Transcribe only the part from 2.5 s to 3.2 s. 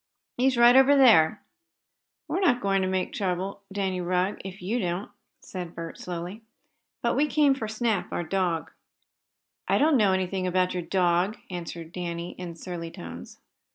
going to make any